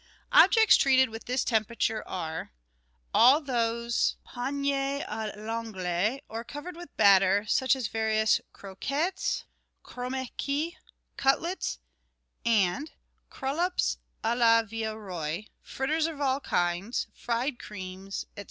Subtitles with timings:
[0.31, 2.51] Objects treated with this temperature are:
[3.13, 9.43] all those panes a I'anglaise or covered with batter, such as various croquettes,
[9.83, 10.73] cromesquis,
[11.17, 11.77] cutlets,
[12.43, 12.89] and
[13.29, 18.39] collops k la Villeroy, fritters of all kinds, fried creams, &c.